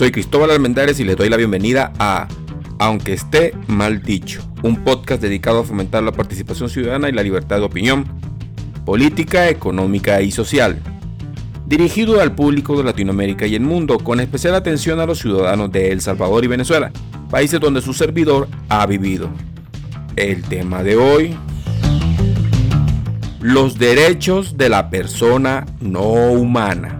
[0.00, 2.26] Soy Cristóbal Almendares y les doy la bienvenida a
[2.78, 7.58] Aunque esté mal dicho, un podcast dedicado a fomentar la participación ciudadana y la libertad
[7.58, 8.06] de opinión,
[8.86, 10.80] política, económica y social.
[11.66, 15.92] Dirigido al público de Latinoamérica y el mundo, con especial atención a los ciudadanos de
[15.92, 16.90] El Salvador y Venezuela,
[17.28, 19.28] países donde su servidor ha vivido.
[20.16, 21.36] El tema de hoy,
[23.42, 26.99] los derechos de la persona no humana.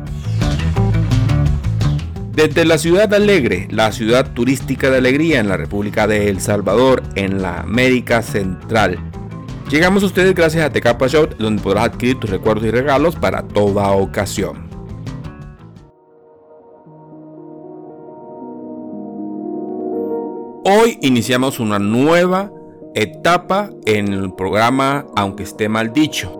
[2.32, 7.02] Desde la ciudad alegre, la ciudad turística de alegría en la República de El Salvador,
[7.16, 8.98] en la América Central.
[9.68, 13.42] Llegamos a ustedes gracias a Tecapa Shop, donde podrás adquirir tus recuerdos y regalos para
[13.42, 14.70] toda ocasión.
[20.64, 22.52] Hoy iniciamos una nueva
[22.94, 26.36] etapa en el programa Aunque esté mal dicho.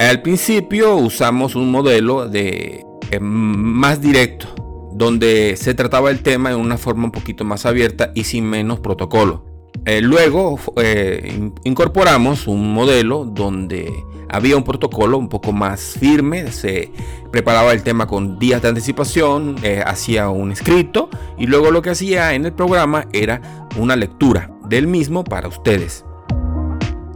[0.00, 2.84] Al principio usamos un modelo de
[3.20, 4.46] más directo,
[4.92, 8.80] donde se trataba el tema en una forma un poquito más abierta y sin menos
[8.80, 9.46] protocolo.
[9.86, 13.90] Eh, luego eh, incorporamos un modelo donde
[14.28, 16.92] había un protocolo un poco más firme, se
[17.32, 21.08] preparaba el tema con días de anticipación, hacía un escrito
[21.38, 26.04] y luego lo que hacía en el programa era una lectura del mismo para ustedes.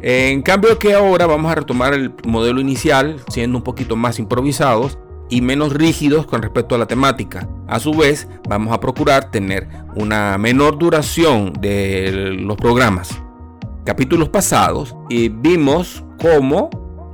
[0.06, 4.98] En cambio que ahora vamos a retomar el modelo inicial, siendo un poquito más improvisados
[5.30, 7.48] y menos rígidos con respecto a la temática.
[7.66, 13.20] A su vez, vamos a procurar tener una menor duración de los programas.
[13.84, 16.70] Capítulos pasados y vimos cómo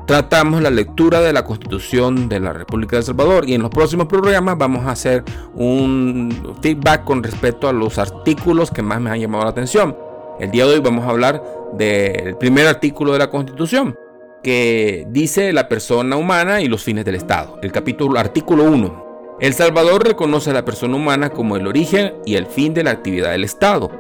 [0.07, 3.71] tratamos la lectura de la Constitución de la República de El Salvador y en los
[3.71, 9.11] próximos programas vamos a hacer un feedback con respecto a los artículos que más me
[9.11, 9.97] han llamado la atención.
[10.41, 11.43] El día de hoy vamos a hablar
[11.75, 13.97] del primer artículo de la Constitución,
[14.43, 17.59] que dice la persona humana y los fines del Estado.
[17.63, 19.37] El capítulo artículo 1.
[19.41, 22.91] El Salvador reconoce a la persona humana como el origen y el fin de la
[22.91, 23.91] actividad del Estado,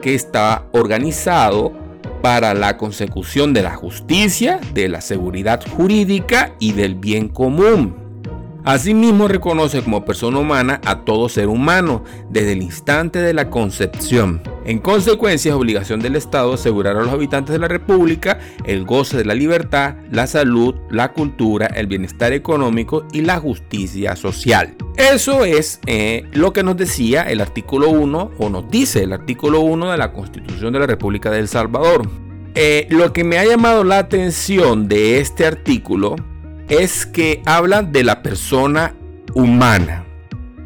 [0.00, 1.72] que está organizado
[2.22, 8.05] para la consecución de la justicia, de la seguridad jurídica y del bien común.
[8.66, 14.42] Asimismo reconoce como persona humana a todo ser humano desde el instante de la concepción.
[14.64, 19.18] En consecuencia, es obligación del Estado asegurar a los habitantes de la República el goce
[19.18, 24.74] de la libertad, la salud, la cultura, el bienestar económico y la justicia social.
[24.96, 29.60] Eso es eh, lo que nos decía el artículo 1 o nos dice el artículo
[29.60, 32.10] 1 de la Constitución de la República de El Salvador.
[32.56, 36.16] Eh, lo que me ha llamado la atención de este artículo
[36.68, 38.94] es que habla de la persona
[39.34, 40.04] humana.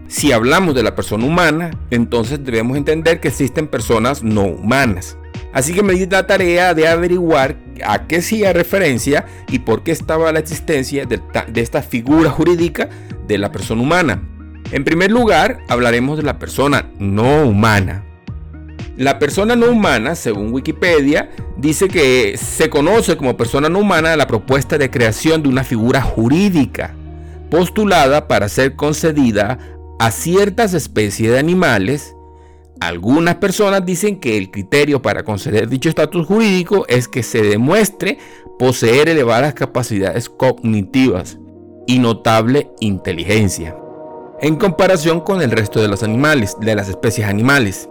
[0.08, 5.16] Si hablamos de la persona humana, entonces debemos entender que existen personas no humanas.
[5.52, 9.92] Así que me di la tarea de averiguar a qué hacía referencia y por qué
[9.92, 12.88] estaba la existencia de, de esta figura jurídica
[13.26, 14.22] de la persona humana.
[14.72, 18.04] En primer lugar, hablaremos de la persona no humana.
[19.00, 24.26] La persona no humana, según Wikipedia, dice que se conoce como persona no humana la
[24.26, 26.94] propuesta de creación de una figura jurídica
[27.50, 29.58] postulada para ser concedida
[29.98, 32.14] a ciertas especies de animales.
[32.78, 38.18] Algunas personas dicen que el criterio para conceder dicho estatus jurídico es que se demuestre
[38.58, 41.38] poseer elevadas capacidades cognitivas
[41.86, 43.74] y notable inteligencia
[44.42, 47.88] en comparación con el resto de los animales, de las especies animales.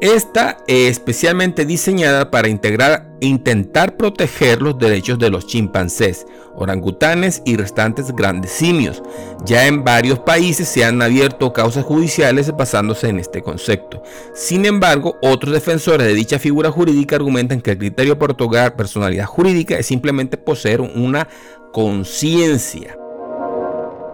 [0.00, 7.56] Esta es especialmente diseñada para integrar, intentar proteger los derechos de los chimpancés, orangutanes y
[7.56, 9.02] restantes grandes simios.
[9.44, 14.04] Ya en varios países se han abierto causas judiciales basándose en este concepto.
[14.34, 19.26] Sin embargo, otros defensores de dicha figura jurídica argumentan que el criterio para otorgar personalidad
[19.26, 21.26] jurídica es simplemente poseer una
[21.72, 22.96] conciencia.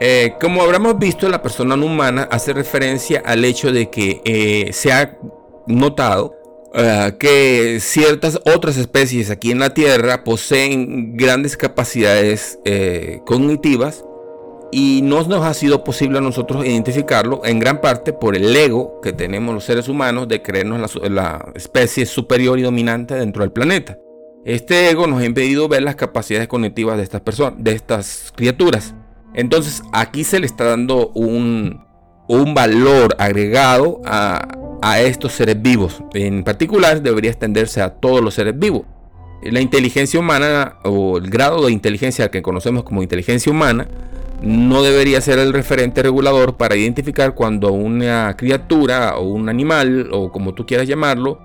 [0.01, 4.91] Eh, como habremos visto, la persona humana hace referencia al hecho de que eh, se
[4.91, 5.19] ha
[5.67, 6.35] notado
[6.77, 14.05] eh, que ciertas otras especies aquí en la Tierra poseen grandes capacidades eh, cognitivas
[14.73, 19.01] y no nos ha sido posible a nosotros identificarlo en gran parte por el ego
[19.01, 23.53] que tenemos los seres humanos de creernos la, la especie superior y dominante dentro del
[23.53, 23.97] planeta.
[24.45, 28.95] Este ego nos ha impedido ver las capacidades cognitivas de estas personas, de estas criaturas.
[29.33, 31.85] Entonces aquí se le está dando un,
[32.27, 36.03] un valor agregado a, a estos seres vivos.
[36.13, 38.83] En particular debería extenderse a todos los seres vivos.
[39.43, 43.89] La inteligencia humana o el grado de inteligencia que conocemos como inteligencia humana
[44.43, 50.31] no debería ser el referente regulador para identificar cuando una criatura o un animal o
[50.31, 51.41] como tú quieras llamarlo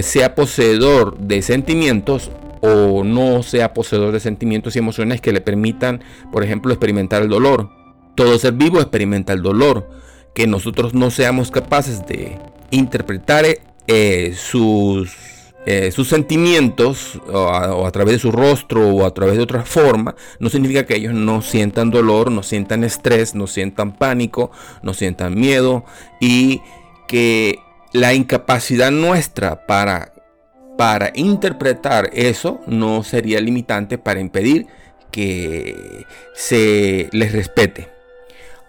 [0.00, 6.02] sea poseedor de sentimientos o no sea poseedor de sentimientos y emociones que le permitan,
[6.32, 7.68] por ejemplo, experimentar el dolor.
[8.16, 10.00] Todo ser vivo experimenta el dolor
[10.34, 12.38] que nosotros no seamos capaces de
[12.70, 13.44] interpretar
[13.86, 15.16] eh, sus,
[15.66, 20.14] eh, sus sentimientos o a, través de su rostro o a través de otra forma,
[20.38, 24.50] no significa que ellos no sientan dolor, no sientan estrés, no sientan pánico,
[24.82, 25.84] no sientan miedo
[26.20, 26.60] y
[27.08, 27.58] que
[27.92, 30.12] la incapacidad nuestra para,
[30.78, 34.68] para interpretar eso no sería limitante para impedir
[35.10, 37.88] que se les respete.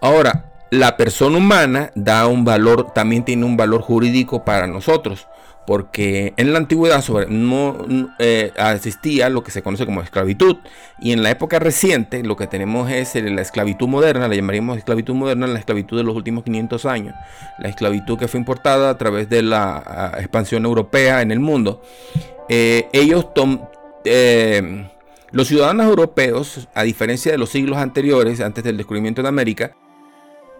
[0.00, 5.28] Ahora, la persona humana da un valor, también tiene un valor jurídico para nosotros,
[5.66, 7.76] porque en la antigüedad no
[8.18, 10.56] eh, existía lo que se conoce como esclavitud,
[10.98, 15.12] y en la época reciente lo que tenemos es la esclavitud moderna, la llamaríamos esclavitud
[15.14, 17.14] moderna, la esclavitud de los últimos 500 años,
[17.58, 21.82] la esclavitud que fue importada a través de la expansión europea en el mundo.
[22.48, 23.26] Eh, ellos
[24.06, 24.88] eh,
[25.32, 29.76] los ciudadanos europeos, a diferencia de los siglos anteriores, antes del descubrimiento de América,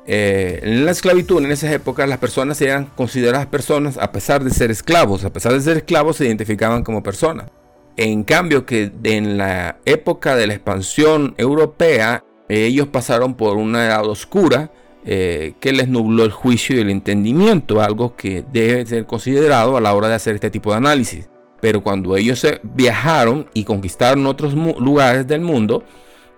[0.07, 4.51] eh, en la esclavitud, en esas épocas, las personas eran consideradas personas a pesar de
[4.51, 5.25] ser esclavos.
[5.25, 7.51] A pesar de ser esclavos, se identificaban como personas.
[7.97, 14.07] En cambio, que en la época de la expansión europea, ellos pasaron por una edad
[14.07, 14.73] oscura
[15.05, 19.81] eh, que les nubló el juicio y el entendimiento, algo que debe ser considerado a
[19.81, 21.29] la hora de hacer este tipo de análisis.
[21.61, 25.85] Pero cuando ellos viajaron y conquistaron otros lugares del mundo,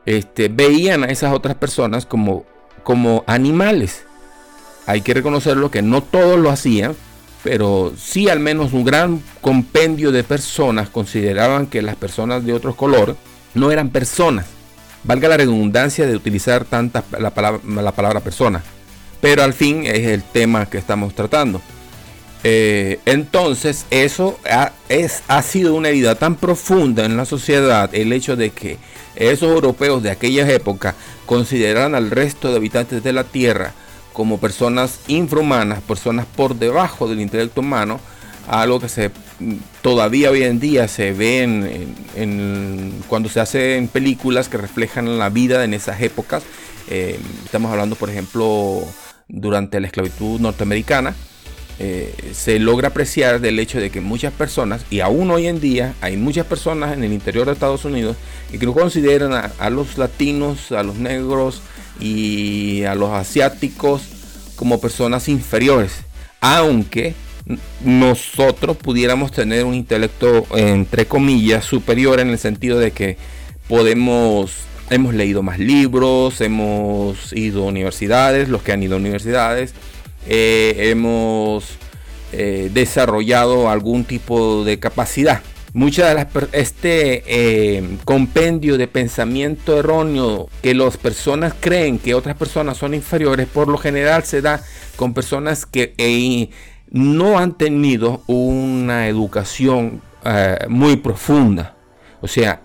[0.05, 2.45] este, veían a esas otras personas como
[2.85, 4.05] como animales.
[4.87, 6.95] Hay que reconocerlo que no todos lo hacían,
[7.43, 12.77] pero sí al menos un gran compendio de personas consideraban que las personas de otro
[12.77, 13.17] color
[13.55, 14.47] no eran personas.
[15.03, 18.63] Valga la redundancia de utilizar tanta la palabra, la palabra persona.
[19.21, 21.61] Pero al fin es el tema que estamos tratando.
[22.47, 28.13] Eh, entonces, eso ha, es, ha sido una herida tan profunda en la sociedad, el
[28.13, 28.77] hecho de que
[29.17, 30.95] esos europeos de aquella época
[31.27, 33.73] consideraran al resto de habitantes de la Tierra
[34.13, 38.01] como personas infrahumanas, personas por debajo del intelecto humano,
[38.49, 39.11] algo que se
[39.83, 45.65] todavía hoy en día se ve en, cuando se hacen películas que reflejan la vida
[45.65, 46.43] en esas épocas.
[46.89, 48.83] Eh, estamos hablando, por ejemplo,
[49.29, 51.15] durante la esclavitud norteamericana
[51.81, 55.94] eh, se logra apreciar del hecho de que muchas personas, y aún hoy en día
[56.00, 58.17] hay muchas personas en el interior de Estados Unidos
[58.53, 61.62] que no consideran a, los latinos, a los negros
[62.00, 64.03] y a los asiáticos
[64.55, 65.93] como personas inferiores,
[66.41, 67.15] aunque
[67.85, 73.19] nosotros pudiéramos tener un intelecto entre comillas superior en el sentido de que
[73.69, 74.53] podemos
[74.91, 79.75] hemos leído más libros, hemos ido a universidades, los que han ido a universidades,
[80.26, 81.76] eh, hemos
[82.32, 85.43] eh, desarrollado algún tipo de capacidad.
[85.73, 92.37] Muchas de las este eh, compendio de pensamiento erróneo que las personas creen que otras
[92.37, 94.62] personas son inferiores, por lo general se da
[94.94, 96.50] con personas que
[96.91, 100.00] no han tenido una educación
[100.69, 101.75] muy profunda.
[102.20, 102.61] O sea,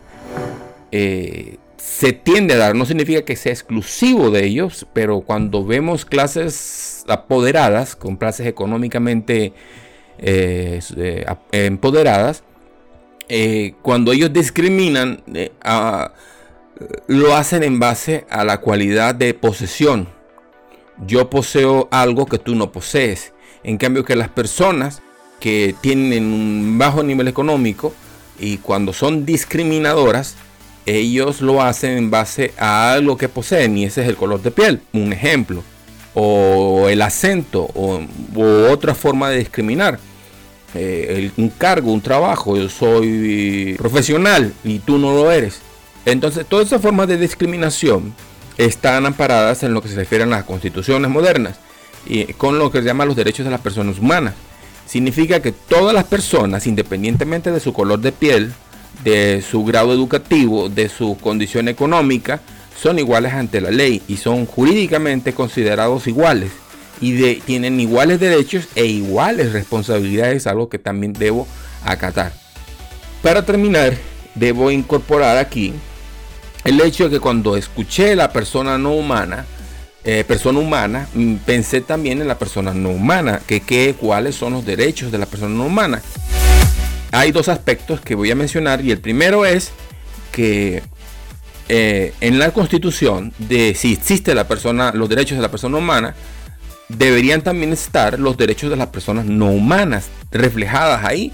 [1.90, 7.04] se tiende a dar, no significa que sea exclusivo de ellos, pero cuando vemos clases
[7.08, 9.54] apoderadas, con clases económicamente
[10.20, 12.44] eh, eh, empoderadas,
[13.28, 15.24] eh, cuando ellos discriminan,
[17.08, 20.08] lo hacen en base a la cualidad de posesión.
[21.06, 23.34] Yo poseo algo que tú no posees.
[23.64, 25.02] En cambio que las personas
[25.40, 27.94] que tienen un bajo nivel económico
[28.40, 30.38] y cuando son discriminadoras,
[30.98, 34.52] ellos lo hacen en base a algo que poseen y ese es el color de
[34.52, 35.64] piel, un ejemplo,
[36.14, 38.02] o el acento, o,
[38.70, 40.00] otra forma de discriminar.
[40.76, 45.62] Eh, un cargo, un trabajo, yo soy profesional y tú no lo eres.
[46.06, 48.14] Entonces, todas esas formas de discriminación
[48.58, 51.60] están amparadas en lo que se refiere a las constituciones modernas
[52.06, 54.34] y con lo que se llama los derechos de las personas humanas.
[54.86, 58.54] Significa que todas las personas, independientemente de su color de piel,
[59.04, 62.42] de su grado educativo, de su condición económica,
[62.82, 66.52] son iguales ante la ley y son jurídicamente considerados iguales
[67.02, 71.48] y tienen iguales derechos e iguales responsabilidades, algo que también debo
[71.84, 72.34] acatar.
[73.22, 73.98] Para terminar,
[74.36, 75.74] debo incorporar aquí
[76.64, 79.46] el hecho de que cuando escuché la persona no humana,
[80.04, 84.54] eh, persona humana, mm, pensé también en la persona no humana, que, que cuáles son
[84.54, 86.02] los derechos de la persona no humana
[87.12, 89.72] hay dos aspectos que voy a mencionar y el primero es
[90.32, 90.84] que
[91.68, 96.16] eh, en la constitución de si existe la persona, los derechos de la persona humana,
[96.90, 101.32] deberían también estar los derechos de las personas no humanas reflejadas ahí,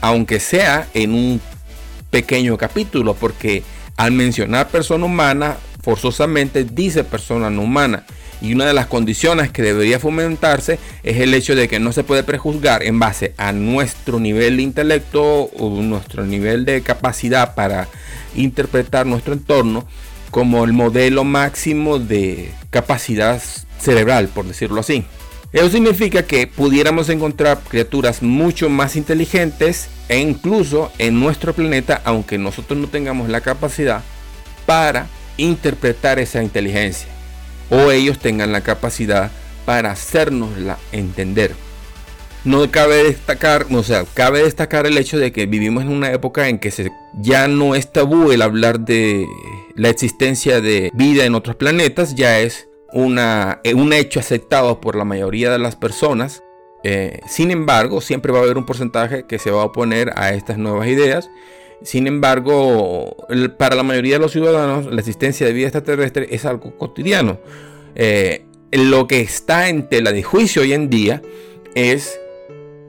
[0.00, 1.40] aunque sea en un
[2.10, 3.62] pequeño capítulo, porque
[3.96, 8.04] al mencionar persona humana, forzosamente dice persona no humana.
[8.42, 12.02] Y una de las condiciones que debería fomentarse es el hecho de que no se
[12.02, 17.86] puede prejuzgar en base a nuestro nivel de intelecto o nuestro nivel de capacidad para
[18.34, 19.86] interpretar nuestro entorno
[20.32, 23.40] como el modelo máximo de capacidad
[23.78, 25.04] cerebral, por decirlo así.
[25.52, 32.38] Eso significa que pudiéramos encontrar criaturas mucho más inteligentes e incluso en nuestro planeta, aunque
[32.38, 34.02] nosotros no tengamos la capacidad
[34.66, 35.06] para
[35.36, 37.11] interpretar esa inteligencia
[37.72, 39.32] o ellos tengan la capacidad
[39.64, 41.54] para hacernosla entender.
[42.44, 46.48] No cabe destacar, o sea, cabe destacar el hecho de que vivimos en una época
[46.48, 49.26] en que se, ya no es tabú el hablar de
[49.74, 55.04] la existencia de vida en otros planetas, ya es una, un hecho aceptado por la
[55.04, 56.42] mayoría de las personas.
[56.84, 60.34] Eh, sin embargo, siempre va a haber un porcentaje que se va a oponer a
[60.34, 61.30] estas nuevas ideas
[61.84, 63.16] sin embargo,
[63.58, 67.40] para la mayoría de los ciudadanos, la existencia de vida extraterrestre es algo cotidiano.
[67.94, 71.22] Eh, lo que está en tela de juicio hoy en día
[71.74, 72.18] es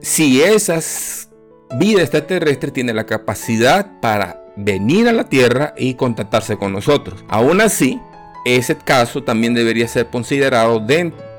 [0.01, 1.29] si esas
[1.77, 7.23] vida extraterrestre tiene la capacidad para venir a la Tierra y contactarse con nosotros.
[7.27, 7.99] Aún así,
[8.45, 10.85] ese caso también debería ser considerado,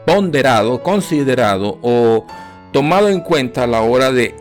[0.06, 2.26] ponderado, considerado o
[2.73, 4.34] tomado en cuenta a la hora de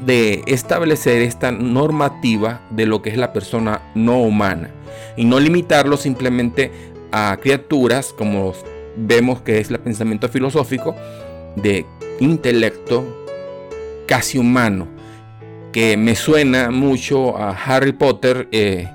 [0.00, 4.70] de establecer esta normativa de lo que es la persona no humana.
[5.16, 6.72] Y no limitarlo simplemente
[7.12, 8.54] a criaturas como
[8.96, 10.94] vemos que es el pensamiento filosófico
[11.56, 11.84] de
[12.18, 13.26] intelecto
[14.06, 14.88] casi humano
[15.72, 18.88] que me suena mucho a Harry Potter eh,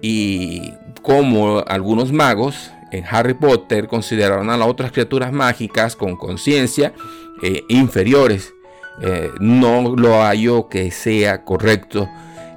[0.00, 6.94] y como algunos magos en Harry Potter consideraron a las otras criaturas mágicas con conciencia
[7.42, 8.55] eh, inferiores
[9.02, 12.08] eh, no lo hallo que sea correcto,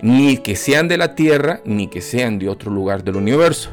[0.01, 3.71] ni que sean de la Tierra, ni que sean de otro lugar del universo.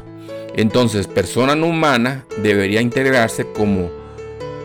[0.55, 3.89] Entonces, persona no humana debería integrarse como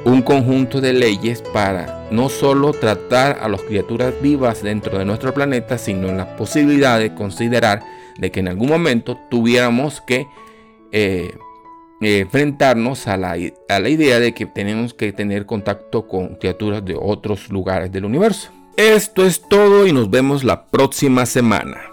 [0.05, 5.33] un conjunto de leyes para no solo tratar a las criaturas vivas dentro de nuestro
[5.33, 7.83] planeta, sino en la posibilidad de considerar
[8.19, 10.27] de que en algún momento tuviéramos que
[12.03, 13.37] eh, enfrentarnos a la,
[13.69, 18.05] a la idea de que tenemos que tener contacto con criaturas de otros lugares del
[18.05, 18.51] universo.
[18.77, 21.93] Esto es todo y nos vemos la próxima semana.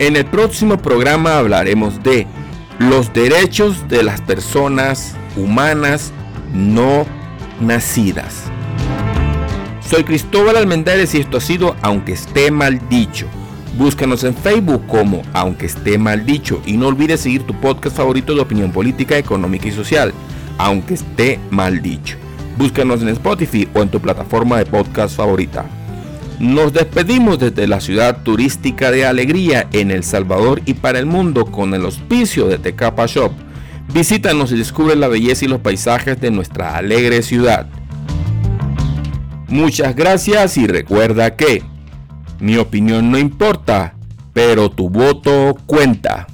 [0.00, 2.26] En el próximo programa hablaremos de
[2.78, 6.10] los derechos de las personas humanas
[6.54, 7.04] no
[7.60, 8.50] nacidas.
[9.90, 13.26] Soy Cristóbal Almendares y esto ha sido Aunque esté mal dicho.
[13.76, 18.32] Búscanos en Facebook como Aunque esté mal dicho y no olvides seguir tu podcast favorito
[18.32, 20.14] de opinión política, económica y social,
[20.58, 22.16] Aunque esté mal dicho.
[22.56, 25.64] Búscanos en Spotify o en tu plataforma de podcast favorita.
[26.38, 31.46] Nos despedimos desde la ciudad turística de Alegría en El Salvador y para el mundo
[31.46, 33.32] con el auspicio de Tecapa Shop.
[33.92, 37.66] Visítanos y descubre la belleza y los paisajes de nuestra alegre ciudad.
[39.50, 41.64] Muchas gracias y recuerda que
[42.38, 43.94] mi opinión no importa,
[44.32, 46.28] pero tu voto cuenta.